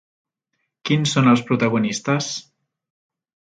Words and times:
Quins 0.89 1.13
són 1.17 1.29
els 1.33 1.43
protagonistes? 1.51 2.31